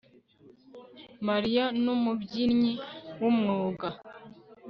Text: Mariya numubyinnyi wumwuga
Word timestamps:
Mariya 1.27 1.65
numubyinnyi 1.83 2.73
wumwuga 3.19 3.87